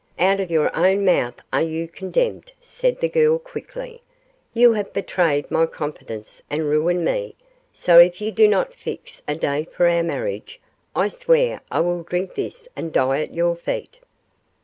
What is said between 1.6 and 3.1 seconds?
you condemned,' said the